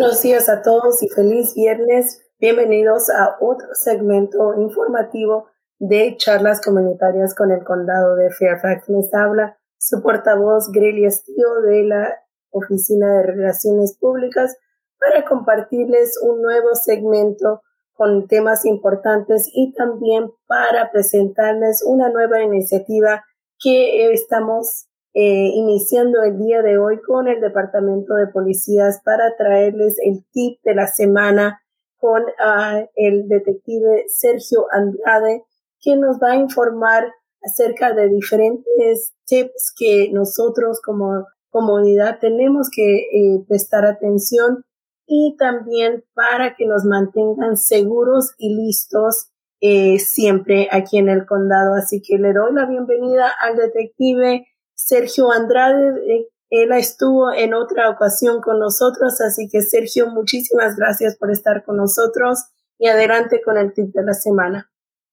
[0.00, 2.22] buenos días a todos y feliz viernes.
[2.38, 8.88] Bienvenidos a otro segmento informativo de charlas comunitarias con el condado de Fairfax.
[8.88, 12.16] Les habla su portavoz Grelia Estío de la
[12.48, 14.56] Oficina de Relaciones Públicas
[14.98, 17.60] para compartirles un nuevo segmento
[17.92, 23.26] con temas importantes y también para presentarles una nueva iniciativa
[23.58, 29.96] que estamos eh, iniciando el día de hoy con el Departamento de Policías para traerles
[30.04, 31.60] el tip de la semana
[31.96, 35.44] con uh, el detective Sergio Andrade,
[35.80, 37.12] que nos va a informar
[37.42, 44.64] acerca de diferentes tips que nosotros como comunidad tenemos que eh, prestar atención
[45.06, 51.74] y también para que nos mantengan seguros y listos eh, siempre aquí en el condado.
[51.74, 54.46] Así que le doy la bienvenida al detective
[54.84, 56.00] Sergio Andrade.
[56.08, 61.64] Eh, él estuvo en otra ocasión con nosotros, así que Sergio, muchísimas gracias por estar
[61.64, 64.68] con nosotros y adelante con el tip de la semana.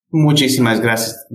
[0.09, 1.27] Muchísimas gracias,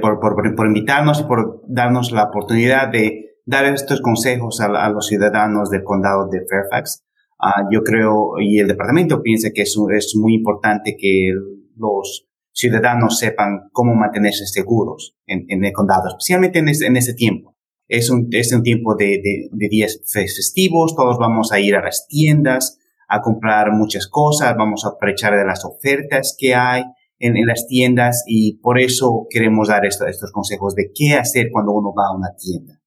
[0.00, 5.06] por, por, por, invitarnos y por darnos la oportunidad de dar estos consejos a, los
[5.06, 7.04] ciudadanos del condado de Fairfax.
[7.38, 11.32] Uh, yo creo, y el departamento piensa que es, es muy importante que
[11.76, 12.25] los
[12.56, 17.54] ciudadanos sepan cómo mantenerse seguros en, el condado, especialmente en ese, en ese tiempo.
[17.86, 19.20] Es un, es un tiempo de,
[19.52, 24.88] días festivos, todos vamos a ir a las tiendas a comprar muchas cosas, vamos a
[24.88, 26.82] aprovechar de las ofertas que hay
[27.18, 31.72] en, las tiendas y por eso queremos dar esto, estos consejos de qué hacer cuando
[31.72, 32.80] uno va a una tienda.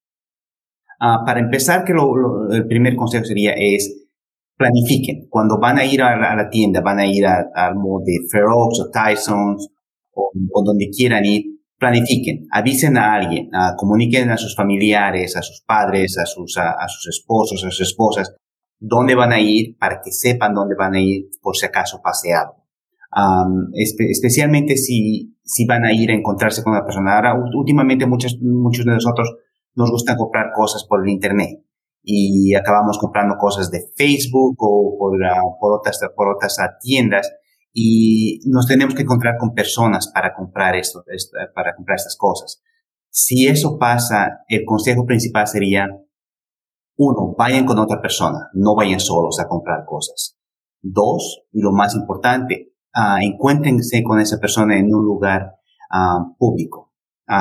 [1.00, 4.08] Uh, para empezar, que el primer consejo sería es
[4.59, 5.27] planifiquen.
[5.29, 8.91] Cuando van a ir a la, tienda, van a ir al mall de Oaks o
[8.91, 9.69] Tyson's
[10.13, 11.43] o, donde quieran ir,
[11.79, 17.07] planifiquen, avisen a alguien, comuniquen a sus familiares, a sus padres, a sus, a, sus
[17.07, 18.35] esposos, a sus esposas,
[18.77, 22.31] dónde van a ir para que sepan dónde van a ir por si acaso pase
[23.73, 27.15] especialmente si, si van a ir a encontrarse con una persona.
[27.15, 29.37] Ahora, últimamente muchos, muchos de nosotros
[29.73, 31.61] nos gustan comprar cosas por el Internet
[32.02, 35.17] y acabamos comprando cosas de Facebook o por,
[35.60, 37.30] por otras, por otras tiendas
[37.73, 41.04] y nos tenemos que encontrar con personas para comprar esto,
[41.54, 42.61] para comprar estas cosas.
[43.10, 45.87] Si eso pasa, el consejo principal sería,
[46.98, 50.37] uno, vayan con otra persona, no vayan solos a comprar cosas.
[50.81, 55.55] Dos, y lo más importante, uh, con esa persona en un lugar
[55.92, 56.93] uh, público,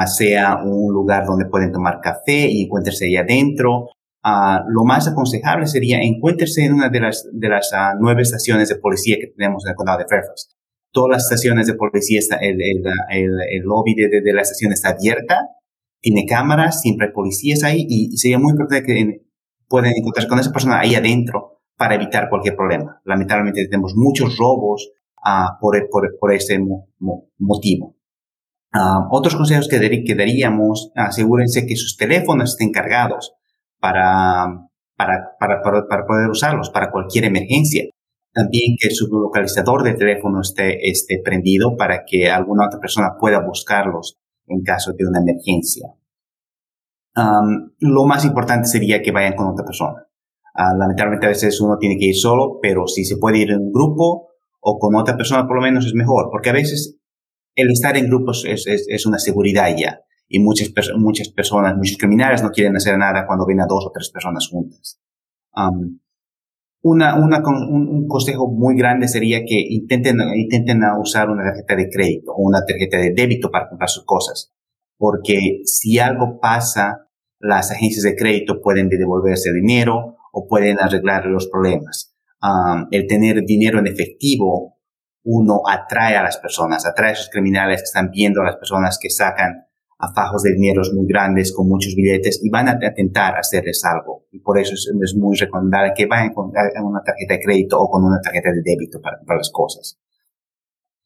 [0.06, 3.88] sea un lugar donde pueden tomar café y encuéntrense ahí adentro,
[4.24, 8.68] Uh, lo más aconsejable sería encuéntrese en una de las, de las uh, nueve estaciones
[8.68, 10.56] de policía que tenemos en el condado de Fairfax.
[10.92, 14.42] Todas las estaciones de policía, está, el, el, el, el lobby de, de, de, la
[14.42, 15.46] estación está abierta,
[16.00, 19.22] tiene cámaras, siempre hay policías ahí y, y sería muy importante que en,
[19.68, 23.00] pueden encontrarse con esa persona ahí adentro para evitar cualquier problema.
[23.04, 24.90] Lamentablemente tenemos muchos robos
[25.24, 27.96] uh, por, por, por ese mo, mo, motivo.
[29.10, 33.37] otros consejos que, que daríamos, asegúrense que sus teléfonos estén cargados
[33.80, 37.84] para, para, para, para, poder usarlos para cualquier emergencia.
[38.32, 43.44] También que su localizador de teléfono esté, esté prendido para que alguna otra persona pueda
[43.44, 45.88] buscarlos en caso de una emergencia.
[47.80, 50.06] Lo más importante sería que vayan con otra persona.
[50.54, 53.60] Uh, lamentablemente a veces uno tiene que ir solo, pero si se puede ir en
[53.60, 54.28] un grupo
[54.60, 56.96] o con otra persona por lo menos es mejor, porque a veces
[57.56, 62.42] el estar en grupos es, es una seguridad ya y muchas, muchas personas, muchos criminales
[62.42, 65.00] no quieren hacer nada cuando ven a dos o tres personas juntas.
[65.54, 65.98] Um,
[66.82, 71.88] una, una, un, un, consejo muy grande sería que intenten, intenten usar una tarjeta de
[71.90, 74.52] crédito o una tarjeta de débito para comprar sus cosas.
[74.96, 77.08] Porque si algo pasa,
[77.40, 82.14] las agencias de crédito pueden devolverse dinero o pueden arreglar los problemas.
[82.40, 84.78] Um, el tener dinero en efectivo,
[85.24, 88.98] uno atrae a las personas, atrae a esos criminales que están viendo a las personas
[89.00, 89.67] que sacan
[89.98, 94.26] a fajos de dinero muy grandes con muchos billetes y van a intentar hacerles algo.
[94.30, 97.90] Y por eso es, es muy recomendable que vayan con una tarjeta de crédito o
[97.90, 99.98] con una tarjeta de débito para, para las cosas.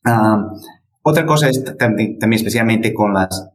[0.05, 0.61] Um,
[1.02, 3.50] otra cosa es también, también especialmente con las,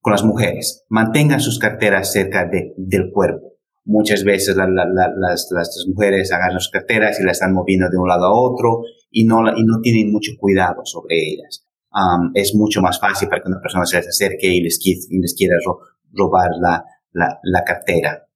[0.00, 0.84] con las mujeres.
[0.88, 3.46] Mantengan sus carteras cerca de, del cuerpo.
[3.84, 7.88] Muchas veces la, la, la, las, las, mujeres agarran sus carteras y las están moviendo
[7.88, 12.30] de un lado a otro y no, y no tienen mucho cuidado sobre ellas um,
[12.34, 15.34] es mucho más fácil para que una persona se les acerque y les, y les
[15.34, 15.80] quiera ro
[16.12, 18.26] robar la, la, la cartera.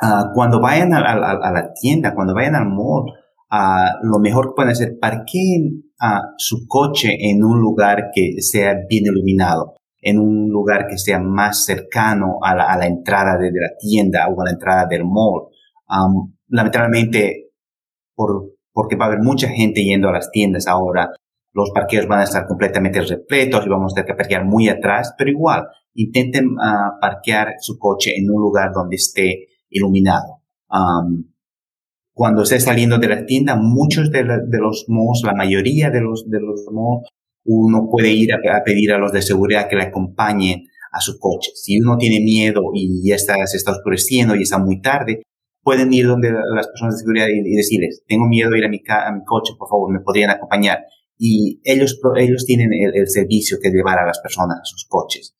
[0.00, 3.10] Uh, cuando vayan a, a, a, la tienda, cuando vayan al mall,
[3.50, 8.74] uh, lo mejor que pueden hacer, parqueen uh, su coche en un lugar que sea
[8.88, 13.50] bien iluminado, en un lugar que sea más cercano a la, a la entrada de,
[13.50, 15.48] de, la tienda o a la entrada del mall.
[15.88, 17.50] Um, lamentablemente,
[18.14, 21.10] por, porque va a haber mucha gente yendo a las tiendas ahora.
[21.52, 25.14] Los parqueos van a estar completamente repletos y vamos a tener que parquear muy atrás,
[25.16, 25.64] pero igual,
[25.94, 30.42] intenten uh, parquear su coche en un lugar donde esté iluminado.
[30.70, 31.24] Um,
[32.12, 36.28] cuando esté saliendo de la tienda, muchos de, de, los malls, la mayoría de los,
[36.28, 37.08] de los malls,
[37.44, 41.18] uno puede ir a, a, pedir a los de seguridad que le acompañen a su
[41.18, 41.50] coche.
[41.54, 45.22] Si uno tiene miedo y ya está, se está oscureciendo y está muy tarde,
[45.62, 48.68] pueden ir donde las personas de seguridad y, y decirles, tengo miedo de ir a
[48.68, 50.78] mi, a mi, coche, por favor, me podrían acompañar.
[51.18, 55.36] Y ellos, ellos tienen el, servicio que llevar a las personas a sus coches.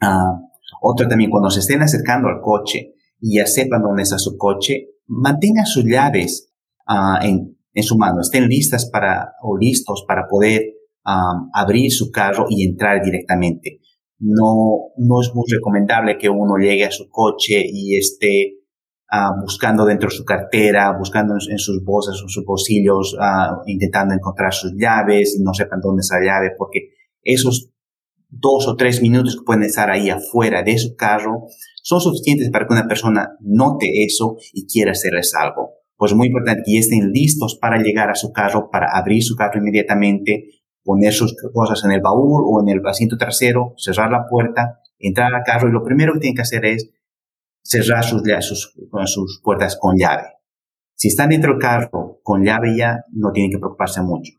[0.00, 0.46] Uh,
[0.80, 4.90] otro también, cuando se estén acercando al coche y ya sepan dónde está su coche,
[5.06, 6.52] mantengan sus llaves
[6.88, 10.62] uh, en, en su mano, estén listas para, o listos para poder
[11.04, 13.80] um, abrir su carro y entrar directamente.
[14.18, 18.63] No, no es muy recomendable que uno llegue a su coche y esté
[19.14, 23.62] uh, buscando dentro de su cartera, buscando en, en sus bolsas o sus bolsillos, uh,
[23.66, 26.90] intentando encontrar sus llaves y no sepan dónde está la llave, porque
[27.22, 27.70] esos
[28.28, 31.46] dos o tres minutos que pueden estar ahí afuera de su carro
[31.82, 35.74] son suficientes para que una persona note eso y quiera hacerles algo.
[35.96, 39.36] Pues es muy importante que estén listos para llegar a su carro, para abrir su
[39.36, 40.46] carro inmediatamente,
[40.82, 45.32] poner sus cosas en el baúl o en el asiento trasero, cerrar la puerta, entrar
[45.34, 46.90] al carro y lo primero que tienen que hacer es
[47.64, 48.74] cerrar sus, sus,
[49.06, 50.28] sus puertas con llave.
[50.96, 54.32] Si están dentro del carro con llave ya, no tienen que preocuparse mucho.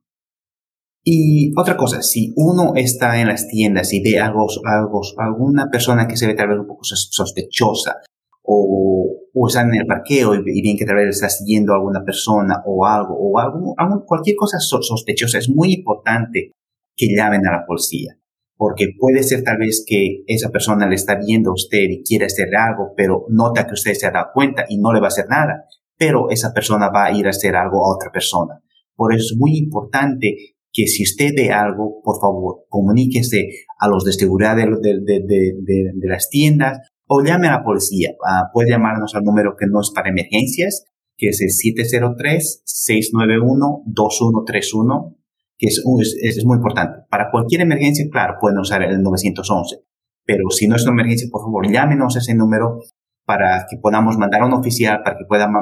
[1.03, 6.07] Y otra cosa, si uno está en las tiendas y ve algo, algo, alguna persona
[6.07, 7.97] que se ve tal vez un poco sospechosa,
[8.41, 11.75] o, o están en el parqueo y, y ven que tal vez está siguiendo a
[11.75, 16.51] alguna persona o algo, o algo, algo cualquier cosa sospechosa, es muy importante
[16.95, 18.17] que llamen a la policía.
[18.57, 22.25] Porque puede ser tal vez que esa persona le está viendo a usted y quiere
[22.25, 25.09] hacer algo, pero nota que usted se ha dado cuenta y no le va a
[25.09, 25.65] hacer nada.
[25.97, 28.61] Pero esa persona va a ir a hacer algo a otra persona.
[28.95, 30.35] Por eso es muy importante
[30.71, 33.49] que si usted ve algo, por favor, comuníquese
[33.79, 38.11] a los de seguridad de, de, de, de las tiendas o llame a la policía.
[38.19, 40.85] Uh, puede llamarnos al número que no es para emergencias,
[41.17, 41.49] que es el
[43.13, 45.15] 703-691-2131,
[45.57, 45.83] que es,
[46.21, 47.05] es, es, muy importante.
[47.09, 49.77] Para cualquier emergencia, claro, pueden usar el 911.
[50.25, 52.79] Pero si no es una emergencia, por favor, llámenos a ese número
[53.25, 55.61] para que podamos mandar a un oficial para que pueda ma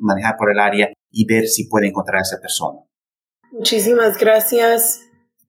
[0.00, 2.80] manejar por el área y ver si puede encontrar a esa persona.
[3.50, 5.00] Muchísimas gracias,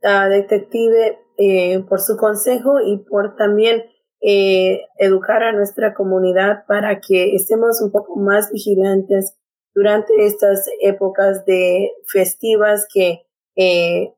[0.03, 3.83] uh, detective, eh, por su consejo y por también
[4.21, 9.35] eh, educar a nuestra comunidad para que estemos un poco más vigilantes
[9.73, 13.23] durante estas épocas de festivas que
[13.55, 14.13] eh,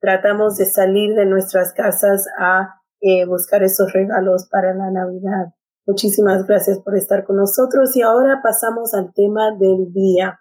[0.00, 5.54] tratamos de salir de nuestras casas a eh, buscar esos regalos para la Navidad.
[5.86, 10.40] Muchísimas gracias por estar con nosotros y ahora pasamos al tema del día.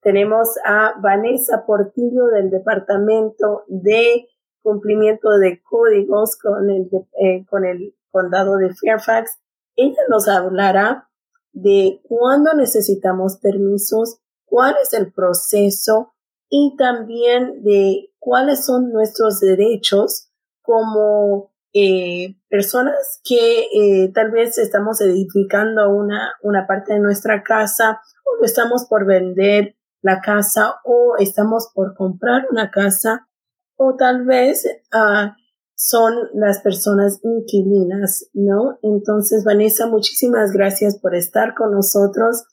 [0.00, 4.28] Tenemos a Vanessa Portillo del Departamento de
[4.62, 6.88] Cumplimiento de Códigos con el,
[7.20, 9.38] eh, con el Condado de Fairfax.
[9.76, 11.08] Ella nos hablará
[11.52, 16.14] de cuándo necesitamos permisos, cuál es el proceso
[16.48, 20.28] y también de cuáles son nuestros derechos
[20.62, 28.00] como eh, personas que eh, tal vez estamos edificando una, una parte de nuestra casa
[28.24, 33.28] o estamos por vender la casa o estamos por comprar una casa
[33.76, 35.30] o tal vez uh,
[35.74, 38.78] son las personas inquilinas, ¿no?
[38.82, 42.44] Entonces, Vanessa, muchísimas gracias por estar con nosotros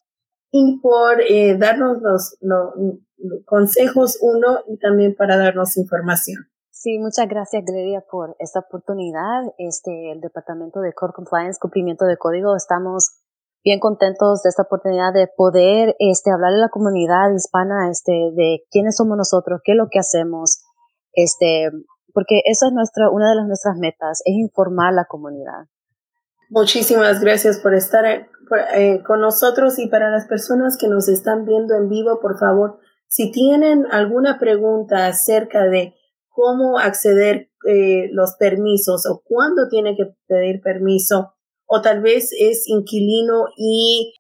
[0.55, 6.45] y por eh, darnos los, los, consejos, uno, y también para darnos información.
[6.69, 9.45] Sí, muchas gracias, Gredia, por esta oportunidad.
[9.57, 13.17] Este, el Departamento de Core Compliance, Cumplimiento de Código, estamos
[13.63, 18.61] bien contentos de esta oportunidad de poder este, hablarle a la comunidad hispana este, de
[18.69, 20.61] quiénes somos nosotros, qué es lo que hacemos,
[21.13, 21.71] este,
[22.13, 25.65] porque esa es nuestra, una de las nuestras metas, es informar a la comunidad.
[26.49, 28.27] Muchísimas gracias por estar eh,
[28.75, 32.79] eh, con nosotros y para las personas que nos están viendo en vivo, por favor,
[33.07, 35.95] si tienen alguna pregunta acerca de
[36.29, 41.33] cómo acceder eh, los permisos o cuándo tiene que pedir permiso,
[41.65, 44.13] o tal vez es inquilino y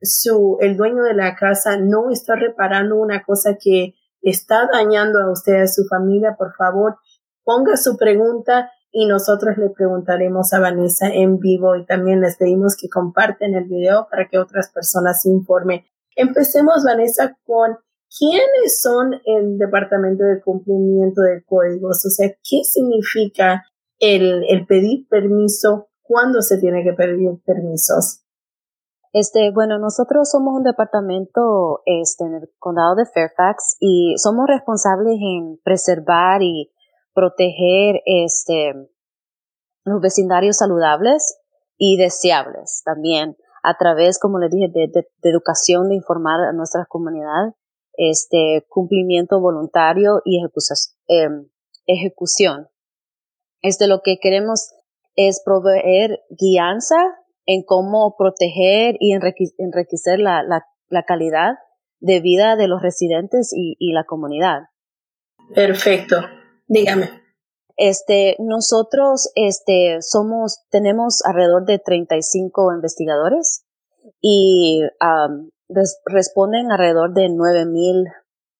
[0.00, 5.32] su, el dueño de la casa no está reparando una cosa que está dañando a
[5.32, 6.98] usted, a su familia, por favor,
[7.42, 12.76] ponga su pregunta y nosotros le preguntaremos a Vanessa en vivo y también les pedimos
[12.80, 15.84] que comparten el video para que otras personas se informen.
[16.16, 17.76] Empecemos, Vanessa, con
[18.18, 23.64] quiénes son el Departamento de Cumplimiento de Códigos, o sea, qué significa
[23.98, 28.24] el, el pedir permiso cuándo se tiene que pedir permisos?
[29.12, 35.16] Este, bueno, nosotros somos un departamento este, en el condado de Fairfax y somos responsables
[35.20, 36.70] en preservar y
[37.18, 38.74] proteger este,
[39.84, 41.40] los vecindarios saludables
[41.76, 47.56] y deseables también a través, como les dije, de, educación, de informar a nuestra comunidad,
[47.94, 50.40] este cumplimiento voluntario y
[51.08, 51.48] em,
[51.86, 52.68] ejecución.
[53.62, 54.70] Este lo que queremos
[55.16, 56.94] es proveer guianza
[57.46, 61.54] en cómo proteger y enriquecer la, la, calidad
[61.98, 64.68] de vida de los residentes y, y la comunidad.
[65.52, 66.18] Perfecto.
[66.68, 67.10] Dígame.
[67.76, 73.64] Este, nosotros, este, somos, tenemos alrededor de 35 investigadores
[74.20, 74.82] y
[76.06, 78.06] responden alrededor de 9000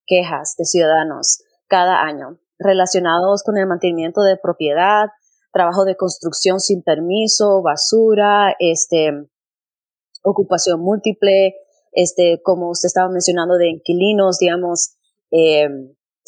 [0.06, 5.08] quejas de ciudadanos cada año relacionados con el mantenimiento de propiedad,
[5.52, 9.28] trabajo de construcción sin permiso, basura, este,
[10.22, 11.54] ocupación múltiple,
[11.92, 14.96] este, como usted estaba mencionando de inquilinos, digamos,
[15.30, 15.68] eh,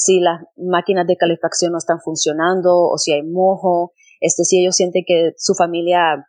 [0.00, 4.76] si las máquinas de calefacción no están funcionando o si hay mojo, este, si ellos
[4.76, 6.26] sienten que su familia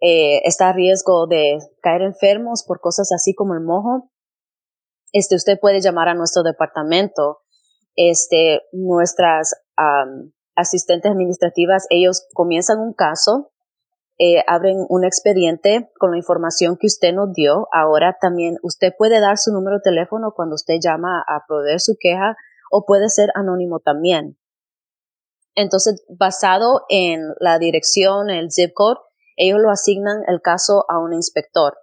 [0.00, 4.10] eh, está a riesgo de caer enfermos por cosas así como el mojo,
[5.12, 7.40] este, usted puede llamar a nuestro departamento.
[7.94, 9.54] Este, nuestras
[10.56, 13.52] asistentes administrativas, ellos comienzan un caso,
[14.18, 17.68] eh, abren un expediente con la información que usted nos dio.
[17.70, 21.96] Ahora también usted puede dar su número de teléfono cuando usted llama a proveer su
[22.00, 22.36] queja
[22.70, 24.38] o puede ser anónimo también.
[25.54, 28.98] Entonces, basado en la dirección, el zip code,
[29.36, 31.76] ellos lo asignan el caso a un inspector.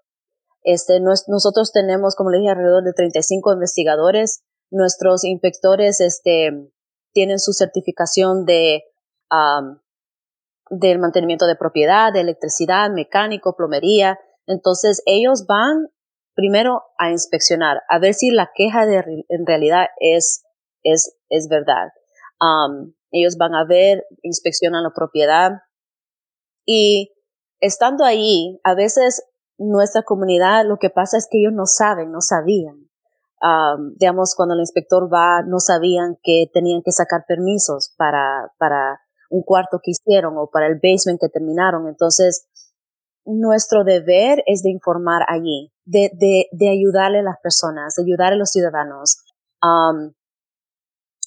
[0.63, 4.43] Este, nosotros tenemos, como le dije, alrededor de 35 investigadores.
[4.69, 6.71] Nuestros inspectores, este,
[7.13, 8.83] tienen su certificación de,
[10.69, 14.19] del mantenimiento de propiedad, de electricidad, mecánico, plomería.
[14.45, 15.87] Entonces, ellos van
[16.33, 20.43] primero a inspeccionar, a ver si la queja de, en realidad es
[20.83, 21.89] es, es verdad.
[22.39, 25.51] Um, ellos van a ver, inspeccionan la propiedad
[26.65, 27.11] y
[27.59, 29.23] estando ahí, a veces
[29.57, 32.89] nuestra comunidad lo que pasa es que ellos no saben, no sabían.
[33.43, 38.99] Um, digamos, cuando el inspector va, no sabían que tenían que sacar permisos para, para
[39.29, 41.87] un cuarto que hicieron o para el basement que terminaron.
[41.87, 42.47] Entonces,
[43.25, 48.33] nuestro deber es de informar allí, de, de, de ayudarle a las personas, de ayudar
[48.33, 49.23] a los ciudadanos.
[49.63, 50.13] Um,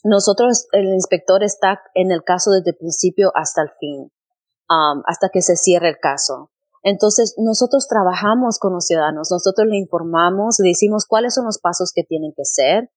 [0.05, 4.13] nosotros, el inspector está en el caso desde el principio hasta el fin,
[4.69, 6.51] um, hasta que se cierre el caso.
[6.83, 11.93] Entonces, nosotros trabajamos con los ciudadanos, nosotros le informamos, le decimos cuáles son los pasos
[11.95, 12.91] que tienen que ser,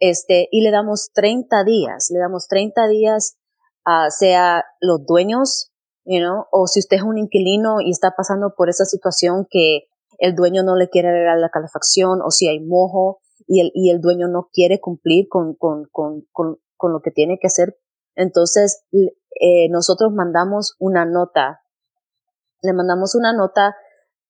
[0.00, 3.36] este, y le damos 30 días, le damos 30 días,
[3.84, 5.70] uh, sea los dueños,
[6.06, 9.88] you know, o si usted es un inquilino y está pasando por esa situación que
[10.16, 13.90] el dueño no le quiere arreglar la calefacción, o si hay mojo, y el, y
[13.90, 17.78] el dueño no quiere cumplir con, con, con, con, con lo que tiene que hacer.
[18.14, 21.60] Entonces, eh, nosotros mandamos una nota,
[22.62, 23.76] le mandamos una nota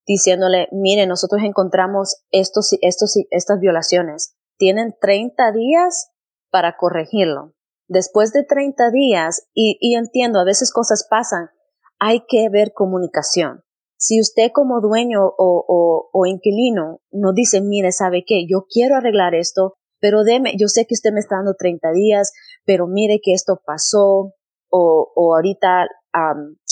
[0.06, 4.36] diciéndole, mire, nosotros encontramos estos, estos, estas violaciones.
[4.56, 6.10] Tienen 30 días
[6.50, 7.54] para corregirlo.
[7.86, 11.50] Después de 30 días, y, y entiendo, a veces cosas pasan,
[11.98, 13.64] hay que ver comunicación.
[13.98, 18.46] Si usted como dueño o, o, o inquilino nos dice, mire, ¿sabe qué?
[18.48, 22.32] Yo quiero arreglar esto, pero deme, yo sé que usted me está dando 30 días,
[22.64, 24.34] pero mire que esto pasó
[24.70, 25.88] o, o ahorita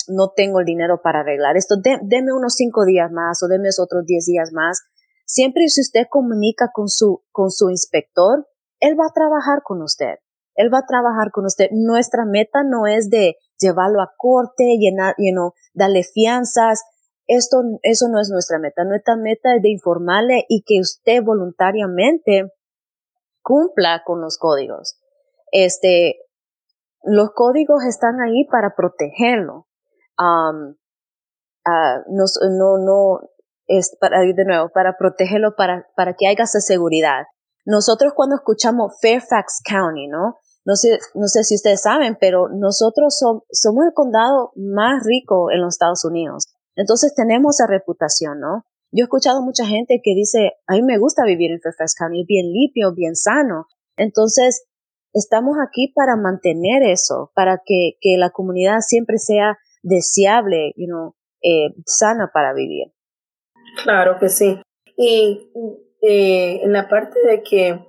[0.07, 4.05] no tengo el dinero para arreglar esto, deme unos 5 días más o deme otros
[4.05, 4.79] 10 días más.
[5.25, 8.47] Siempre si usted comunica con su, con su inspector,
[8.79, 10.15] él va a trabajar con usted.
[10.55, 11.67] Él va a trabajar con usted.
[11.71, 16.81] Nuestra meta no es de llevarlo a corte, llenar, you know, darle fianzas,
[17.27, 18.83] esto, eso no es nuestra meta.
[18.83, 22.53] Nuestra meta es de informarle y que usted voluntariamente
[23.41, 24.99] cumpla con los códigos.
[25.51, 26.19] Este,
[27.03, 29.67] los códigos están ahí para protegerlo.
[30.17, 30.75] Um,
[32.09, 33.19] no, no,
[33.67, 37.25] es para, de nuevo, para protegerlo, para, para que haya esa seguridad.
[37.65, 40.37] Nosotros cuando escuchamos Fairfax County, ¿no?
[40.63, 45.61] No sé, no sé si ustedes saben, pero nosotros somos el condado más rico en
[45.61, 46.56] los Estados Unidos.
[46.77, 48.65] Entonces tenemos esa reputación, ¿no?
[48.91, 52.21] Yo he escuchado mucha gente que dice, a mí me gusta vivir en Fairfax County,
[52.21, 53.67] es bien limpio, bien sano.
[53.97, 54.65] Entonces,
[55.11, 61.15] estamos aquí para mantener eso, para que, que la comunidad siempre sea deseable, you know,
[61.41, 62.93] eh, sana para vivir.
[63.83, 64.61] Claro que sí.
[64.95, 65.51] Y
[66.01, 67.79] eh, en la parte de que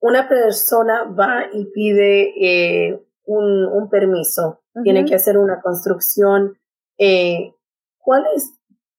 [0.00, 6.58] una persona va y pide eh, un, un, permiso, tiene que hacer una construcción,
[6.98, 7.54] eh,
[8.02, 8.52] ¿cuál es,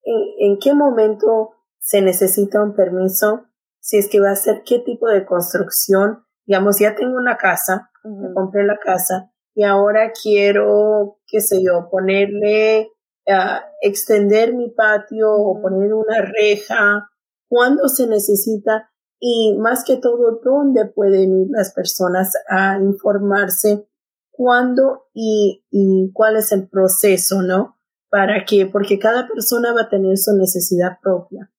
[0.03, 3.45] en, qué momento se necesita un permiso,
[3.79, 6.23] si es que va a ser qué tipo de construcción.
[6.45, 11.89] Digamos, ya tengo una casa, me compré la casa y ahora quiero, qué sé yo,
[11.89, 12.91] ponerle,
[13.27, 17.09] uh, extender mi patio o poner una reja,
[17.47, 18.89] cuándo se necesita
[19.19, 23.87] y más que todo, dónde pueden ir las personas a informarse,
[24.31, 27.77] cuándo y, y cuál es el proceso, ¿no?
[28.11, 31.51] Para que, porque cada persona va a tener su necesidad propia.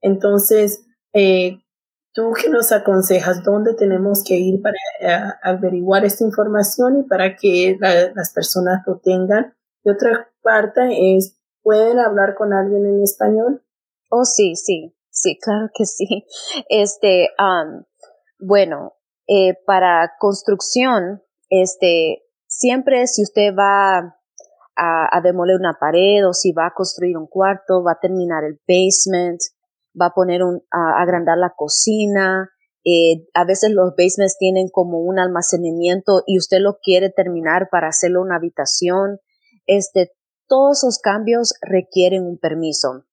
[0.00, 1.60] Entonces, eh,
[2.12, 3.44] ¿tú qué nos aconsejas?
[3.44, 8.98] ¿Dónde tenemos que ir para eh, averiguar esta información y para que las personas lo
[8.98, 9.54] tengan?
[9.84, 13.62] Y otra parte es, ¿pueden hablar con alguien en español?
[14.10, 16.24] Oh, sí, sí, sí, claro que sí.
[16.68, 17.84] Este, um,
[18.40, 18.94] bueno,
[19.26, 24.17] eh, para construcción, este, siempre si usted va
[24.78, 28.60] a, demoler una pared o si va a construir un cuarto, va a terminar el
[28.66, 29.40] basement,
[30.00, 32.50] va a poner un, a agrandar la cocina.
[32.84, 37.88] Eh, a veces los basements tienen como un almacenamiento y usted lo quiere terminar para
[37.88, 39.18] hacerlo una habitación.
[39.66, 40.12] Este,
[40.46, 43.04] todos esos cambios requieren un permiso.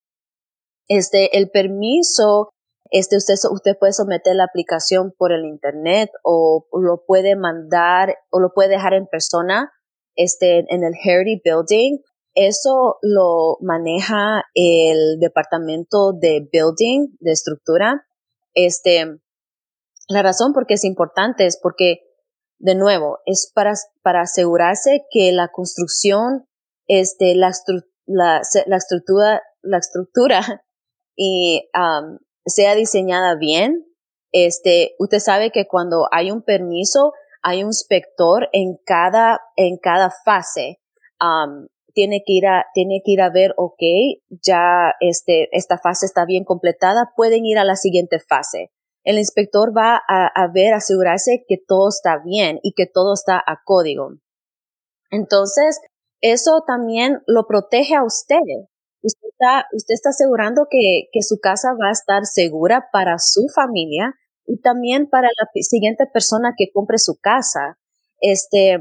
[0.87, 2.49] Este, el permiso,
[2.91, 8.39] este, usted, usted puede someter la aplicación por el internet o lo puede mandar o
[8.39, 9.71] lo puede dejar en persona,
[10.15, 11.99] este, en el Heritage Building
[12.35, 18.05] eso lo maneja el departamento de building, de estructura.
[18.53, 19.05] Este,
[20.09, 22.01] la razón por qué es importante es porque,
[22.59, 26.45] de nuevo, es para, para asegurarse que la construcción,
[26.87, 27.51] este, la,
[28.05, 28.41] la,
[28.75, 30.65] estructura, la estructura
[31.15, 33.85] y um, sea diseñada bien.
[34.33, 37.13] Este, usted sabe que cuando hay un permiso,
[37.45, 40.79] hay un inspector en cada, en cada fase.
[41.21, 43.81] Um, tiene que ir a, tiene que ir a ver, ok,
[44.43, 48.71] ya este, esta fase está bien completada, pueden ir a la siguiente fase.
[49.03, 53.37] El inspector va a, a ver, asegurarse que todo está bien y que todo está
[53.37, 54.09] a código.
[55.11, 55.79] Entonces,
[56.21, 58.39] eso también lo protege a usted.
[59.03, 63.45] Usted está, usted está asegurando que, que su casa va a estar segura para su
[63.53, 64.15] familia
[64.45, 67.77] y también para la siguiente persona que compre su casa.
[68.19, 68.77] Este,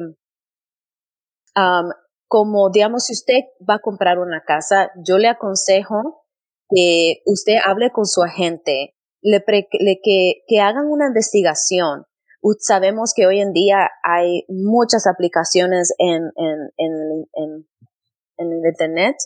[1.56, 1.90] um,
[2.26, 6.24] como digamos, si usted va a comprar una casa, yo le aconsejo
[6.68, 12.06] que usted hable con su agente, le, que, que hagan una investigación.
[12.58, 17.26] Sabemos que hoy en día hay muchas aplicaciones en, en, en,
[18.36, 19.16] en, el Internet,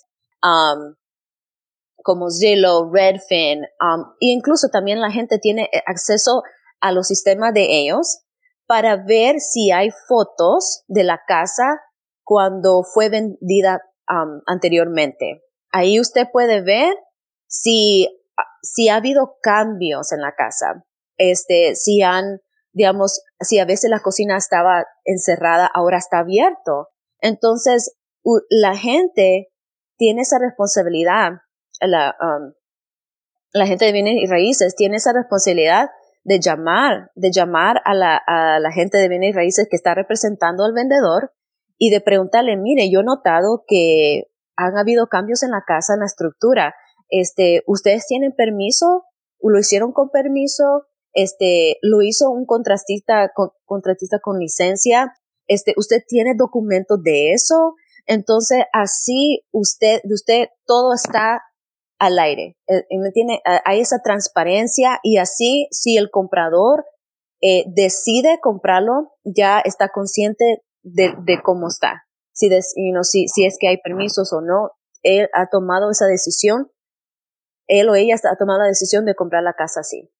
[2.03, 6.43] como Zillow, Redfin, um, e incluso también la gente tiene acceso
[6.81, 8.25] a los sistemas de ellos
[8.67, 11.81] para ver si hay fotos de la casa
[12.25, 15.43] cuando fue vendida um, anteriormente.
[15.73, 16.95] Ahí usted puede ver
[17.47, 18.09] si,
[18.63, 20.85] si ha habido cambios en la casa.
[21.17, 22.41] Este, si han,
[22.73, 26.89] digamos, si a veces la cocina estaba encerrada, ahora está abierto.
[27.21, 27.97] Entonces,
[28.51, 29.49] la gente
[29.97, 31.33] tiene esa responsabilidad,
[31.81, 32.53] la, um,
[33.53, 35.89] la gente de bienes y raíces tiene esa responsabilidad
[36.25, 39.95] de llamar, de llamar a la, a la gente de bienes y raíces que está
[39.95, 41.33] representando al vendedor
[41.79, 44.25] y de preguntarle, mire, yo he notado que
[44.57, 46.75] han habido cambios en la casa, en la estructura.
[47.09, 49.05] Este, ¿ustedes tienen permiso?
[49.41, 50.87] ¿Lo hicieron con permiso?
[51.13, 55.15] Este, ¿lo hizo un contratista, con, contratista con licencia?
[55.47, 57.75] Este, ¿usted tiene documentos de eso?
[58.07, 61.43] Entonces, así usted, usted todo está
[61.99, 62.57] al aire.
[62.69, 66.85] Eh, tiene, hay esa transparencia y así si el comprador
[67.41, 72.05] eh, decide comprarlo, ya está consciente de, cómo está.
[72.33, 76.71] Si, si, si es que hay permisos o no, él ha tomado esa decisión,
[77.67, 80.11] él o ella ha tomado la decisión de comprar la casa así.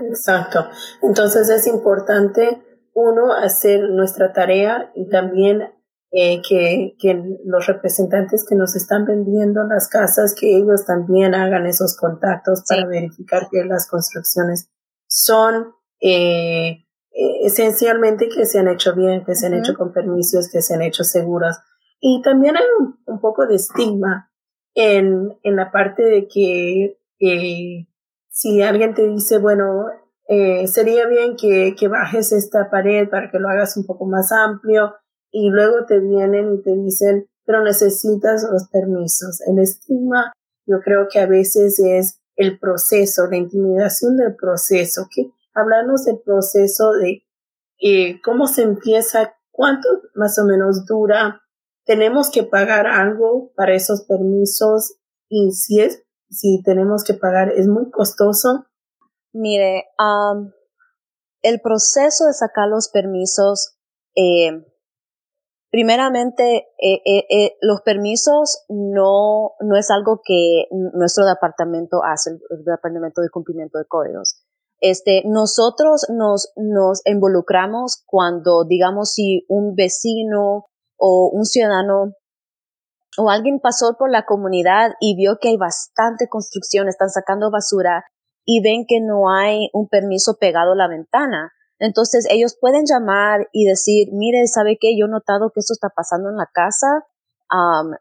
[0.00, 0.68] Exacto.
[1.02, 2.62] Entonces es importante,
[2.94, 5.72] uno, hacer nuestra tarea y también
[6.14, 11.66] eh, que, que los representantes que nos están vendiendo las casas, que ellos también hagan
[11.66, 14.68] esos contactos para verificar que las construcciones
[15.06, 15.72] son
[16.02, 20.60] eh, eh, esencialmente que se han hecho bien, que se han hecho con permisos, que
[20.60, 21.56] se han hecho seguros.
[21.98, 22.64] Y también hay
[23.06, 24.30] un, poco de estigma
[24.74, 27.86] en, en, la parte de que eh,
[28.28, 29.86] si alguien te dice, bueno,
[30.66, 34.94] sería bien que, que bajes esta pared para que lo hagas un poco más amplio
[35.32, 39.40] y luego te vienen y te dicen, pero necesitas los permisos.
[39.40, 40.32] El estigma
[40.66, 46.20] yo creo que a veces es el proceso, la intimidación del proceso, que hablarnos del
[46.20, 47.24] proceso de
[47.80, 51.42] eh, cómo se empieza, cuánto más o menos dura,
[51.84, 57.66] tenemos que pagar algo para esos permisos y si es, si tenemos que pagar, es
[57.66, 58.66] muy costoso.
[59.32, 59.86] Mire,
[61.42, 63.76] el proceso de sacar los permisos,
[64.14, 64.64] eh,
[65.72, 73.22] primeramente, eh, eh, los permisos no, no es algo que nuestro departamento hace, el, departamento
[73.22, 74.44] de cumplimiento de códigos.
[74.80, 80.66] Este, nosotros nos, nos involucramos cuando, digamos, si un vecino
[80.98, 82.12] o un ciudadano
[83.16, 88.04] o alguien pasó por la comunidad y vio que hay bastante construcción, están sacando basura
[88.44, 91.52] y ven que no hay un permiso pegado a la ventana.
[91.82, 94.96] Entonces ellos pueden llamar y decir, mire, ¿sabe qué?
[94.96, 97.04] Yo he notado que esto está pasando en la casa.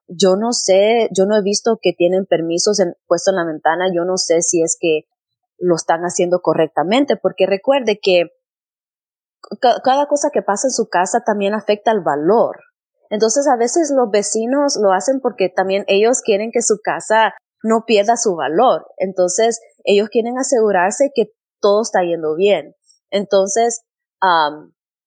[0.08, 3.86] yo no sé, yo no he visto que tienen permisos puestos en la ventana.
[3.92, 5.08] Yo no sé si es que
[5.58, 8.30] lo están haciendo correctamente, porque recuerde que
[9.84, 12.60] cada cosa que pasa en su casa también afecta el valor.
[13.10, 17.86] Entonces a veces los vecinos lo hacen porque también ellos quieren que su casa no
[17.88, 18.86] pierda su valor.
[18.98, 22.76] Entonces ellos quieren asegurarse que todo está yendo bien.
[23.12, 23.84] Entonces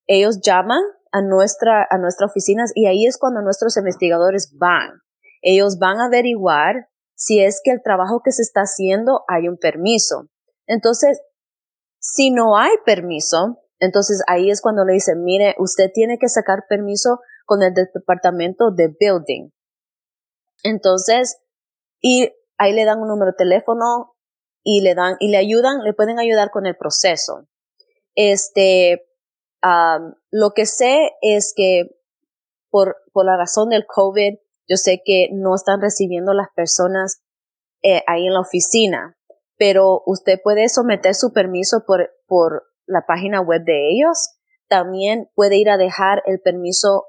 [0.06, 5.00] ellos llaman a nuestra, a nuestra oficina y ahí es cuando nuestros investigadores van.
[5.42, 9.56] Ellos van a averiguar si es que el trabajo que se está haciendo hay un
[9.56, 10.28] permiso.
[10.66, 11.20] Entonces,
[12.00, 16.64] si no hay permiso, entonces ahí es cuando le dicen, mire, usted tiene que sacar
[16.68, 19.50] permiso con el departamento de building.
[20.62, 21.38] Entonces,
[22.00, 24.14] y ahí le dan un número de teléfono
[24.62, 27.46] y le dan, y le ayudan, le pueden ayudar con el proceso.
[28.14, 29.06] Este,
[30.30, 31.90] lo que sé es que
[32.70, 37.22] por, por la razón del COVID, yo sé que no están recibiendo las personas
[37.82, 39.16] eh, ahí en la oficina,
[39.56, 44.36] pero usted puede someter su permiso por, por la página web de ellos.
[44.68, 47.04] También puede ir a dejar el permiso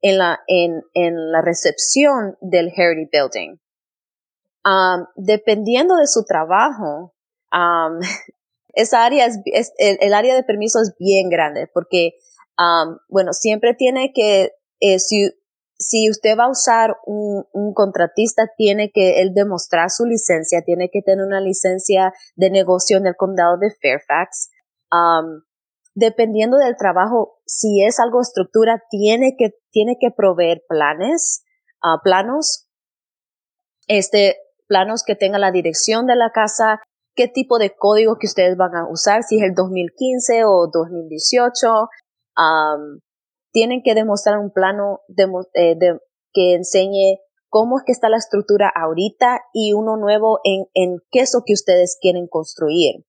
[0.00, 3.58] en la, en, en la recepción del Heritage Building.
[5.16, 7.14] Dependiendo de su trabajo,
[8.72, 12.12] esa área es, el, área de permiso es bien grande porque,
[13.08, 15.30] bueno, siempre tiene que, eh, si,
[15.78, 20.90] si usted va a usar un, un, contratista, tiene que él demostrar su licencia, tiene
[20.90, 24.50] que tener una licencia de negocio en el condado de Fairfax.
[25.94, 31.44] Dependiendo del trabajo, si es algo estructura, tiene que, tiene que proveer planes,
[31.82, 32.66] uh, planos,
[33.88, 34.36] este,
[34.68, 36.80] planos que tengan la dirección de la casa,
[37.14, 41.68] qué tipo de código que ustedes van a usar, si es el 2015 o 2018.
[42.36, 43.00] Um,
[43.52, 45.00] tienen que demostrar un plano
[45.54, 45.76] eh,
[46.32, 51.20] que enseñe cómo es que está la estructura ahorita y uno nuevo en, en qué
[51.20, 53.04] es lo que ustedes quieren construir.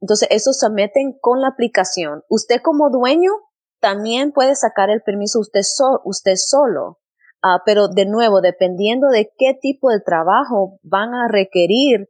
[0.00, 2.22] Entonces, eso se meten con la aplicación.
[2.28, 3.32] Usted como dueño
[3.80, 5.62] también puede sacar el permiso usted,
[6.04, 6.98] usted solo.
[7.42, 12.08] Uh, pero de nuevo, dependiendo de qué tipo de trabajo van a requerir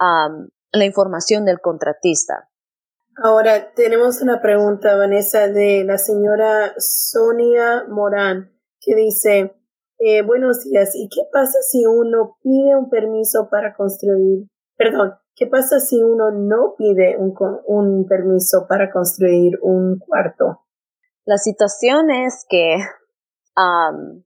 [0.00, 2.50] um, la información del contratista.
[3.22, 9.54] Ahora, tenemos una pregunta, Vanessa, de la señora Sonia Morán, que dice,
[9.98, 14.48] eh, buenos días, ¿y qué pasa si uno pide un permiso para construir?
[14.76, 17.34] Perdón, ¿Qué pasa si uno no pide un,
[17.66, 20.64] un permiso para construir un cuarto?
[21.24, 22.76] La situación es que
[23.56, 24.22] um,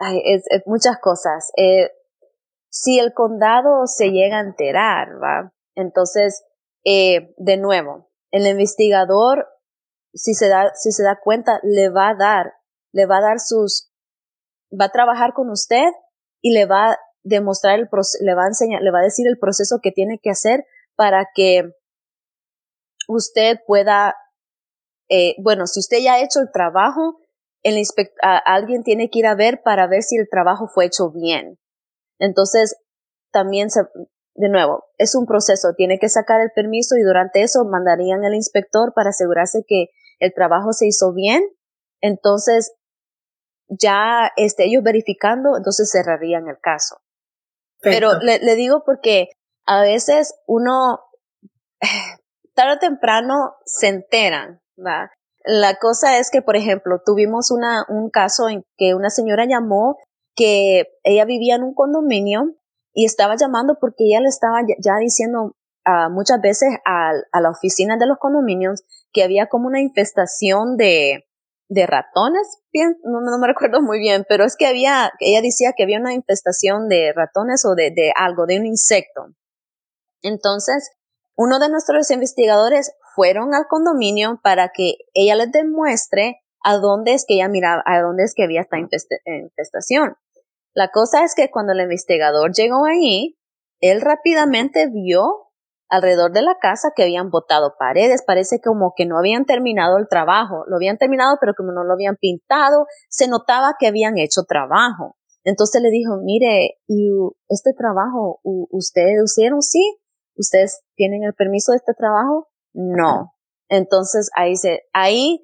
[0.00, 1.52] es, muchas cosas.
[1.56, 1.90] Eh,
[2.78, 5.52] si el condado se llega a enterar, ¿va?
[5.74, 6.44] Entonces,
[6.84, 9.46] eh, de nuevo, el investigador,
[10.12, 12.52] si se da, si se da cuenta, le va a dar,
[12.92, 13.90] le va a dar sus,
[14.78, 15.86] va a trabajar con usted
[16.42, 17.88] y le va demostrar el
[18.20, 21.26] le va a enseñar, le va a decir el proceso que tiene que hacer para
[21.34, 21.72] que
[23.08, 24.14] usted pueda,
[25.08, 27.18] eh, bueno, si usted ya ha hecho el trabajo,
[27.62, 27.82] el
[28.44, 31.58] alguien tiene que ir a ver para ver si el trabajo fue hecho bien.
[32.18, 32.76] Entonces,
[33.32, 33.82] también se,
[34.34, 38.34] de nuevo, es un proceso, tiene que sacar el permiso y durante eso mandarían al
[38.34, 39.86] inspector para asegurarse que
[40.18, 41.42] el trabajo se hizo bien.
[42.00, 42.74] Entonces,
[43.68, 46.96] ya este, ellos verificando, entonces cerrarían el caso.
[47.80, 49.28] Pero le, le digo porque
[49.66, 51.00] a veces uno,
[52.54, 55.10] tarde o temprano, se enteran, ¿va?
[55.44, 59.96] La cosa es que, por ejemplo, tuvimos una, un caso en que una señora llamó
[60.36, 62.54] que ella vivía en un condominio
[62.92, 67.50] y estaba llamando porque ella le estaba ya diciendo uh, muchas veces a, a, la
[67.50, 71.26] oficina de los condominios que había como una infestación de,
[71.68, 75.72] de ratones, bien, no, no, me recuerdo muy bien, pero es que había, ella decía
[75.76, 79.26] que había una infestación de ratones o de, de algo, de un insecto.
[80.22, 80.90] Entonces,
[81.34, 87.24] uno de nuestros investigadores fueron al condominio para que ella les demuestre a dónde es
[87.26, 90.16] que ella miraba, a dónde es que había esta infestación.
[90.76, 93.38] La cosa es que cuando el investigador llegó allí,
[93.80, 95.46] él rápidamente vio
[95.88, 100.06] alrededor de la casa que habían botado paredes, parece como que no habían terminado el
[100.06, 104.42] trabajo, lo habían terminado pero como no lo habían pintado, se notaba que habían hecho
[104.46, 105.16] trabajo.
[105.44, 107.08] Entonces le dijo, mire, ¿y
[107.48, 109.62] este trabajo ustedes hicieron?
[109.62, 109.96] Sí,
[110.36, 112.48] ¿ustedes tienen el permiso de este trabajo?
[112.74, 113.32] No.
[113.70, 115.42] Entonces ahí se, ahí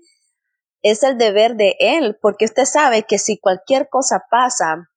[0.82, 4.90] es el deber de él, porque usted sabe que si cualquier cosa pasa,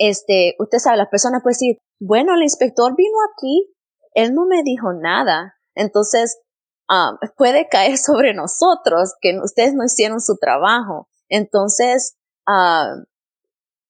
[0.00, 3.70] este, usted sabe, las personas pueden decir, bueno, el inspector vino aquí,
[4.14, 5.56] él no me dijo nada.
[5.74, 6.40] Entonces,
[6.88, 11.08] um, puede caer sobre nosotros que ustedes no hicieron su trabajo.
[11.28, 13.04] Entonces, um,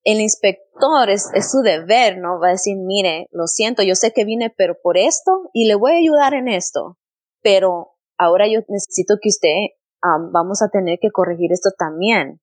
[0.02, 2.40] el inspector es, es, su deber, ¿no?
[2.40, 5.76] Va a decir, mire, lo siento, yo sé que vine, pero por esto y le
[5.76, 6.98] voy a ayudar en esto.
[7.40, 12.40] Pero ahora yo necesito que usted, um, vamos a tener que corregir esto también.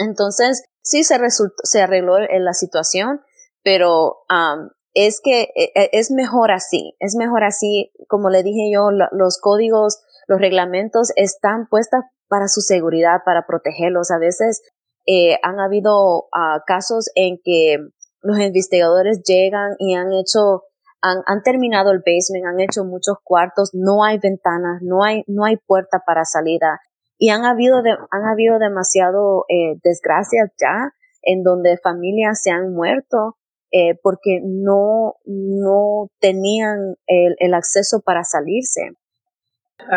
[0.00, 3.20] Entonces, sí se resultó, se arregló la situación,
[3.62, 8.70] pero um, es que e, e, es mejor así, es mejor así, como le dije
[8.72, 14.10] yo, los códigos, los reglamentos están puestos para su seguridad, para protegerlos.
[14.10, 14.62] A veces
[15.06, 17.76] eh, han habido uh, casos en que
[18.22, 20.62] los investigadores llegan y han hecho,
[21.02, 25.44] han, han, terminado el basement, han hecho muchos cuartos, no hay ventanas, no hay, no
[25.44, 26.80] hay puerta para salida.
[27.22, 32.72] Y han habido, de, han habido demasiado eh, desgracias ya en donde familias se han
[32.72, 33.36] muerto
[33.70, 38.80] eh, porque no, no tenían el, el acceso para salirse.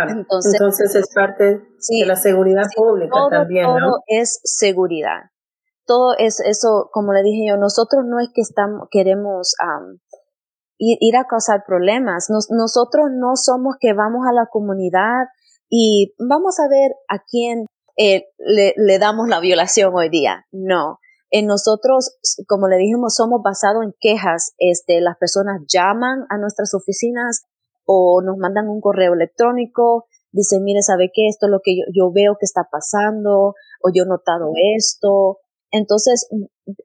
[0.09, 3.79] Entonces, Entonces, es parte de la seguridad pública también, ¿no?
[3.79, 5.31] Todo es seguridad.
[5.85, 9.55] Todo es eso, como le dije yo, nosotros no es que estamos, queremos
[10.77, 12.27] ir, ir, a causar problemas.
[12.29, 15.27] nosotros no somos que vamos a la comunidad
[15.75, 17.65] y vamos a ver a quién
[17.97, 20.45] eh, le, le damos la violación hoy día.
[20.51, 20.99] No.
[21.31, 22.15] En nosotros,
[22.47, 24.53] como le dijimos, somos basados en quejas.
[24.59, 27.45] Este, las personas llaman a nuestras oficinas
[27.85, 31.27] o nos mandan un correo electrónico, dicen, mire, ¿sabe qué?
[31.27, 35.39] Esto es lo que yo, yo veo que está pasando, o yo he notado esto.
[35.71, 36.29] Entonces,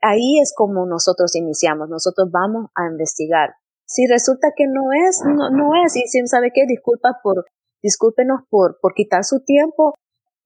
[0.01, 3.51] ahí es como nosotros iniciamos, nosotros vamos a investigar.
[3.85, 7.45] Si resulta que no es, no, no es, y si sabe qué, disculpa por,
[7.83, 9.95] discúlpenos por, por quitar su tiempo,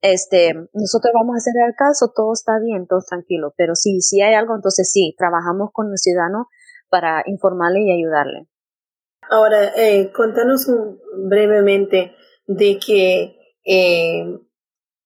[0.02, 4.20] este, nosotros vamos a hacer el caso, todo está bien, todo tranquilo, pero si, si
[4.20, 6.48] hay algo, entonces sí, trabajamos con el ciudadano
[6.90, 8.48] para informarle y ayudarle.
[9.30, 10.68] Ahora, eh, contanos
[11.16, 12.12] brevemente
[12.46, 14.40] de que, eh,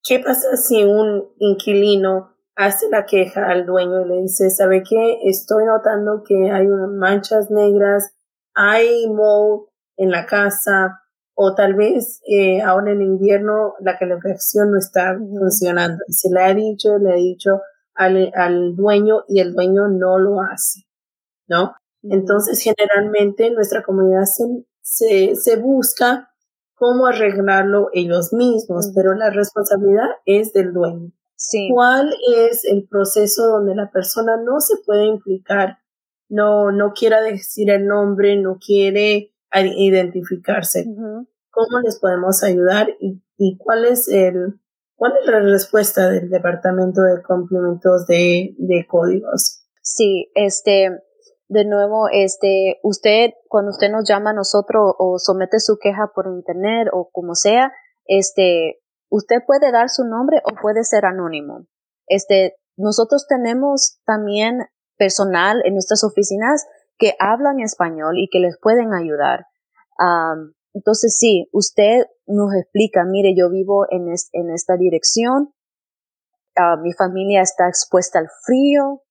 [0.03, 5.19] ¿qué pasa si un inquilino hace la queja al dueño y le dice, ¿sabe qué?
[5.25, 8.15] Estoy notando que hay manchas negras,
[8.55, 11.03] hay mold en la casa,
[11.39, 16.03] o tal vez eh, ahora en invierno la calefacción no está funcionando.
[16.09, 17.61] Se le ha dicho, le ha dicho
[17.95, 20.87] al, al dueño y el dueño no lo hace,
[21.47, 21.75] ¿no?
[22.03, 24.25] Entonces, generalmente en nuestra comunidad
[24.81, 26.31] se, se, busca
[26.75, 31.13] cómo arreglarlo ellos mismos, pero la responsabilidad es del dueño.
[31.35, 31.69] Sí.
[31.73, 35.79] ¿Cuál es el proceso donde la persona no se puede implicar,
[36.29, 40.85] no, no quiera decir el nombre, no quiere identificarse.
[40.85, 44.61] ¿Cómo les podemos ayudar y, y, cuál es el
[44.95, 49.65] cuál es la respuesta del departamento de complementos de, de códigos?
[49.83, 50.91] Sí, este
[51.49, 56.27] de nuevo, este, usted, cuando usted nos llama a nosotros o somete su queja por
[56.27, 57.73] internet o como sea,
[58.07, 58.81] este,
[59.11, 61.67] usted puede dar su nombre o puede ser anónimo.
[62.09, 66.67] Este, nosotros tenemos también personal en nuestras oficinas
[66.99, 69.47] que hablan español y que les pueden ayudar.
[70.73, 75.55] entonces sí, usted nos explica, mire, yo vivo en, en esta dirección,
[76.83, 79.03] mi familia está expuesta al frío,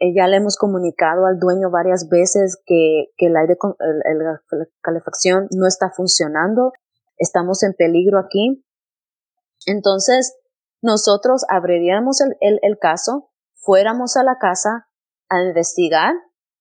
[0.00, 5.66] eh, ya le hemos comunicado al dueño varias veces que, el aire, el, calefacción no
[5.66, 6.72] está funcionando,
[7.18, 8.64] estamos en peligro aquí.
[9.66, 10.38] Entonces,
[10.80, 14.88] nosotros abriríamos el, el, el caso, fuéramos a la casa
[15.28, 16.14] a investigar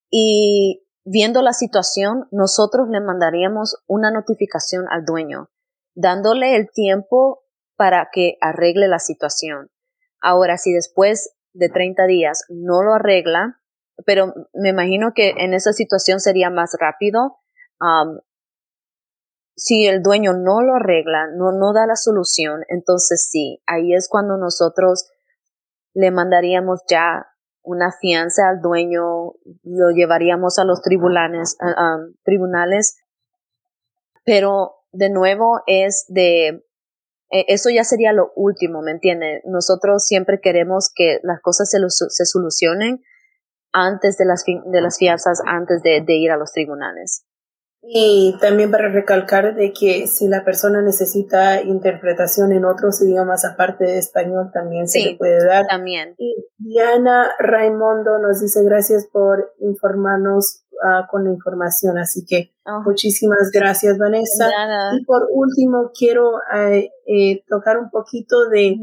[0.10, 5.50] y viendo la situación, nosotros le mandaríamos una notificación al dueño,
[5.96, 7.44] dándole el tiempo
[7.76, 9.70] para que arregle la situación.
[10.22, 13.62] Ahora, si después de 30 días no lo arregla,
[14.06, 17.38] pero me imagino que en esa situación sería más rápido.
[19.56, 24.08] si el dueño no lo arregla, no, no da la solución, entonces sí, ahí es
[24.08, 25.10] cuando nosotros
[25.94, 27.28] le mandaríamos ya
[27.62, 31.58] una fianza al dueño, lo llevaríamos a los tribunales,
[32.24, 32.98] tribunales,
[34.24, 36.64] pero de nuevo es de
[37.32, 39.42] eh, eso ya sería lo último, ¿me entiende?
[39.46, 43.04] Nosotros siempre queremos que las cosas se, se solucionen
[43.72, 47.29] antes de las, de las fianzas, antes de ir a los tribunales.
[47.82, 53.86] Y también para recalcar de que si la persona necesita interpretación en otros idiomas aparte
[53.86, 55.66] de español, también se le puede dar.
[55.68, 56.14] También.
[56.18, 61.98] Y Diana Raimondo nos dice gracias por informarnos uh, con la información.
[61.98, 62.82] Así que oh.
[62.86, 64.50] muchísimas gracias, Vanessa.
[64.94, 68.78] Y por último, quiero uh, eh, tocar un poquito de...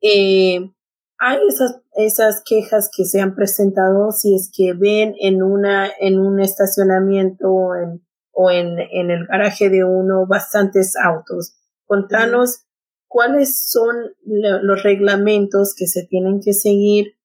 [0.00, 0.70] eh,
[1.18, 6.18] hay esas, esas quejas que se han presentado si es que ven en una en
[6.18, 8.05] un estacionamiento en
[8.38, 11.56] o en, en el garaje de uno bastantes autos.
[11.86, 12.66] Contanos
[13.08, 17.16] cuáles son los reglamentos que se tienen que seguir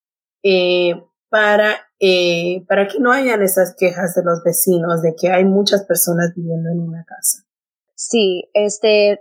[0.42, 0.94] eh,
[1.30, 5.84] para, eh, para que no hayan esas quejas de los vecinos de que hay muchas
[5.84, 7.46] personas viviendo en una casa.
[7.94, 9.20] Sí, este,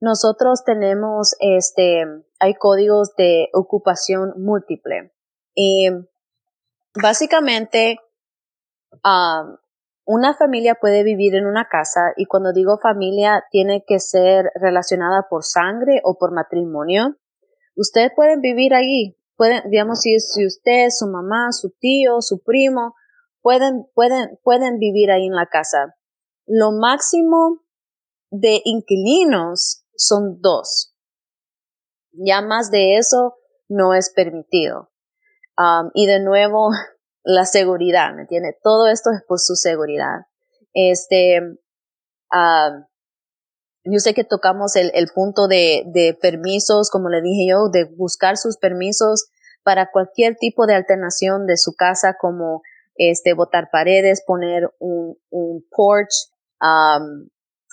[0.00, 2.04] nosotros tenemos, este,
[2.38, 5.12] hay códigos de ocupación múltiple.
[5.54, 5.90] Y
[6.94, 7.98] básicamente,
[9.04, 9.56] um,
[10.06, 15.26] una familia puede vivir en una casa y cuando digo familia tiene que ser relacionada
[15.28, 17.16] por sangre o por matrimonio.
[17.74, 22.94] Ustedes pueden vivir allí, pueden, digamos, si, si usted, su mamá, su tío, su primo,
[23.42, 25.96] pueden, pueden, pueden vivir ahí en la casa.
[26.46, 27.62] Lo máximo
[28.30, 30.94] de inquilinos son dos.
[32.12, 33.34] Ya más de eso
[33.68, 34.92] no es permitido.
[35.58, 36.70] Um, y de nuevo,
[37.26, 38.56] la seguridad, ¿me entiende?
[38.62, 40.26] Todo esto es por su seguridad.
[40.72, 42.84] Este, uh,
[43.82, 48.58] yo sé que tocamos el, punto de, permisos, como le dije yo, de buscar sus
[48.58, 49.26] permisos
[49.64, 52.62] para cualquier tipo de alternación de su casa, como
[52.94, 55.16] este, botar paredes, poner un,
[55.72, 56.30] porch,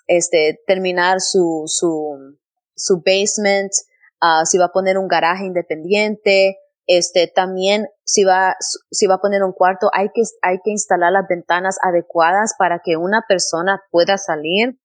[0.07, 2.39] este, terminar su, su,
[2.75, 3.71] su basement,
[4.19, 6.57] uh, si va a poner un garaje independiente,
[6.87, 8.55] este, también si va,
[8.91, 12.79] si va a poner un cuarto, hay que, hay que instalar las ventanas adecuadas para
[12.83, 14.79] que una persona pueda salir.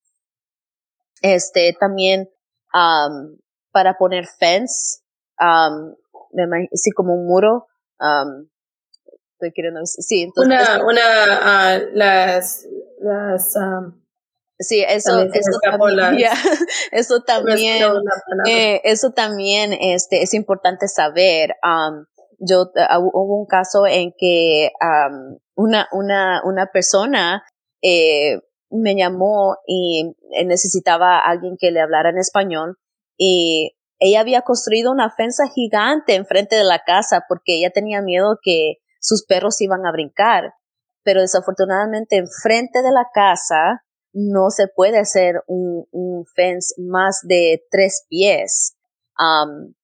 [1.21, 2.31] Este, también,
[2.73, 3.37] um,
[3.73, 5.03] para poner fence,
[5.41, 5.95] um,
[6.73, 7.67] sí, como un muro,
[7.99, 8.49] um,
[9.33, 10.69] estoy queriendo, sí, entonces.
[10.69, 12.67] Una, una, uh, las,
[13.01, 14.01] las, um,
[14.61, 16.19] Sí, eso, eso también,
[16.91, 17.85] eso también,
[18.47, 21.55] eh, eso también, este, es importante saber.
[21.63, 22.07] Um,
[22.41, 27.45] yo, uh, hubo un caso en que, um, una, una, una persona,
[27.83, 28.41] eh,
[28.71, 30.13] me llamó y
[30.45, 32.77] necesitaba a alguien que le hablara en español
[33.17, 38.39] y ella había construido una fensa gigante enfrente de la casa porque ella tenía miedo
[38.43, 40.53] que sus perros iban a brincar.
[41.03, 48.07] Pero desafortunadamente enfrente de la casa no se puede hacer un, fence más de tres
[48.09, 48.77] pies.
[49.19, 49.75] Um,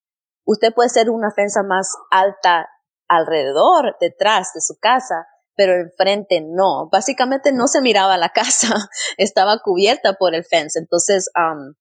[0.45, 2.69] usted puede hacer una fensa más alta
[3.09, 6.89] alrededor, detrás de su casa, pero enfrente no.
[6.91, 8.75] Básicamente no se miraba la casa,
[9.17, 10.79] estaba cubierta por el fence.
[10.79, 11.75] Entonces, um,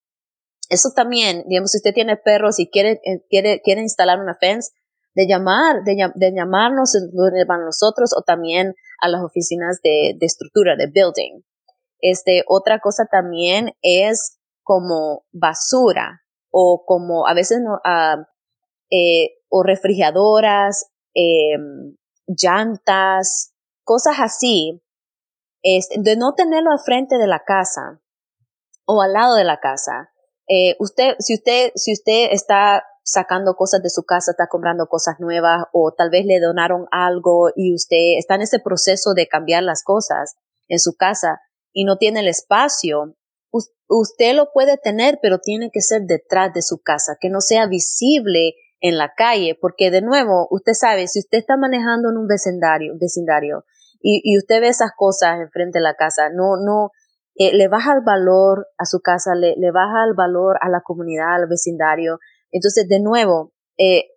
[0.69, 4.71] eso también, digamos, si usted tiene perros y quiere, eh, quiere, quiere instalar una fence,
[5.15, 10.75] de llamar, de, de llamarnos donde van nosotros o también a las oficinas de estructura,
[10.75, 11.43] de building.
[12.05, 18.25] Este, otra cosa también es como basura o como a veces no, uh,
[19.49, 21.55] o refrigeradoras, eh,
[22.27, 23.53] llantas,
[23.85, 24.83] cosas así,
[25.61, 28.01] este, de no tenerlo al frente de la casa
[28.85, 30.11] o al lado de la casa.
[30.49, 35.15] Eh, usted, si usted, si usted está sacando cosas de su casa, está comprando cosas
[35.19, 39.63] nuevas o tal vez le donaron algo y usted está en ese proceso de cambiar
[39.63, 40.35] las cosas
[40.67, 41.39] en su casa,
[41.73, 43.15] y no tiene el espacio,
[43.87, 47.67] usted lo puede tener, pero tiene que ser detrás de su casa, que no sea
[47.67, 52.27] visible en la calle, porque de nuevo, usted sabe, si usted está manejando en un
[52.27, 53.65] vecindario, vecindario
[54.01, 56.91] y, usted ve esas cosas enfrente de la casa, no, no,
[57.35, 60.81] eh, le baja el valor a su casa, le, le, baja el valor a la
[60.81, 62.19] comunidad, al vecindario.
[62.51, 64.09] Entonces, de nuevo, eh,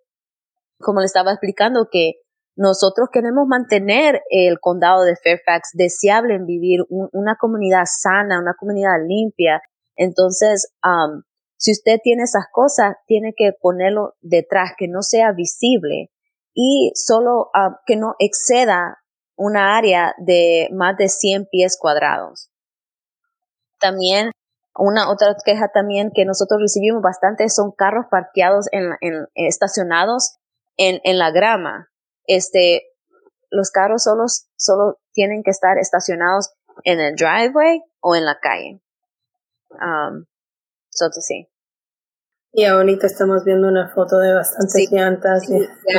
[0.79, 2.15] como le estaba explicando, que
[2.57, 8.97] nosotros queremos mantener el condado de Fairfax deseable en vivir una comunidad sana, una comunidad
[9.07, 9.61] limpia.
[9.95, 11.21] Entonces, um,
[11.57, 16.09] si usted tiene esas cosas, tiene que ponerlo detrás, que no sea visible
[16.55, 18.97] y solo um, que no exceda
[19.35, 22.49] una área de más de 100 pies cuadrados.
[23.79, 24.31] También
[24.75, 30.37] una otra queja también que nosotros recibimos bastante son carros parqueados en, en estacionados
[30.75, 31.89] en, en la grama
[32.27, 32.83] este,
[33.49, 34.25] los carros solo,
[34.57, 36.53] solo tienen que estar estacionados
[36.83, 38.81] en el driveway o en la calle.
[39.71, 40.25] Um,
[40.89, 41.49] so sí.
[42.53, 45.43] Y ahorita estamos viendo una foto de bastantes llantas.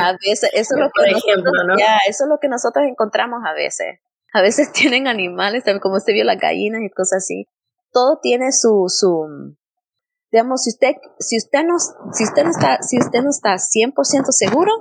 [0.01, 1.75] a veces, eso es lo que ejemplo, ¿no?
[2.07, 3.99] eso es lo que nosotros encontramos a veces.
[4.33, 7.47] A veces tienen animales, como usted vio las gallinas y cosas así.
[7.91, 9.55] Todo tiene su, su,
[10.31, 14.25] digamos, si usted, si usted no, si usted no está, si usted no está 100%
[14.31, 14.71] seguro,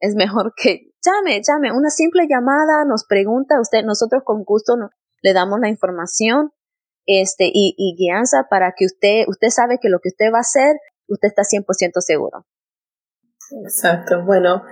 [0.00, 4.76] es mejor que llame, llame, una simple llamada, nos pregunta usted, nosotros con gusto
[5.22, 6.52] le damos la información,
[7.06, 10.40] este, y, y guianza para que usted, usted sabe que lo que usted va a
[10.40, 10.76] hacer,
[11.08, 12.46] usted está 100% seguro.
[13.64, 14.24] Exacto.
[14.24, 14.62] Bueno,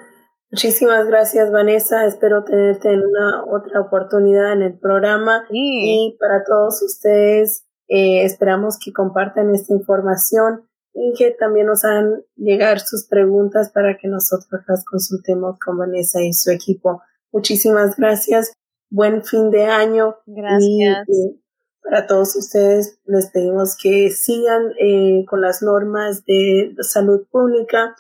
[0.51, 2.07] muchísimas gracias, Vanessa.
[2.07, 5.45] Espero tenerte en una otra oportunidad en el programa.
[5.51, 10.70] Y para todos ustedes, eh, esperamos que compartan esta información
[11.03, 16.21] y que también nos hagan llegar sus preguntas para que nosotros las consultemos con Vanessa
[16.23, 17.01] y su equipo.
[17.33, 18.53] Muchísimas gracias.
[18.91, 20.17] Buen fin de año.
[20.27, 21.09] Gracias.
[21.09, 21.41] Y, eh,
[21.83, 27.97] para todos ustedes les pedimos que sigan eh, con las normas de salud pública.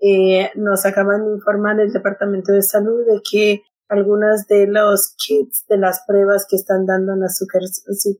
[0.00, 3.62] Eh, nos acaban de informar el Departamento de Salud de que
[3.92, 7.38] algunas de los kits de las pruebas que están dando en las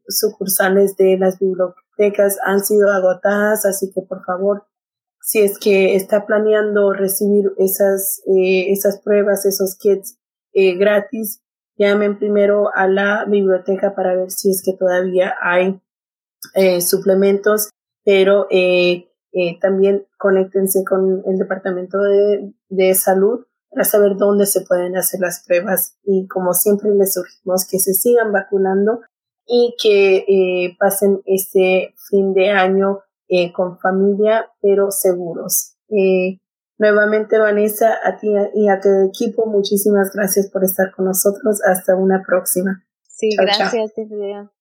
[0.09, 4.67] sucursales de las bibliotecas han sido agotadas, así que por favor,
[5.21, 10.19] si es que está planeando recibir esas, eh, esas pruebas, esos kits
[10.53, 11.43] eh, gratis,
[11.77, 15.81] llamen primero a la biblioteca para ver si es que todavía hay
[16.55, 17.71] eh, suplementos,
[18.05, 24.61] pero eh, eh, también conéctense con el departamento de, de, salud para saber dónde se
[24.61, 29.01] pueden hacer las pruebas y como siempre les sugerimos que se sigan vacunando
[29.47, 33.01] y que pasen este fin de año
[33.55, 35.77] con familia pero seguros.
[36.79, 41.61] Nuevamente, Vanessa, a ti y a tu equipo, muchísimas gracias por estar con nosotros.
[41.65, 42.85] Hasta una próxima.
[43.07, 44.52] Sí, gracias, chao.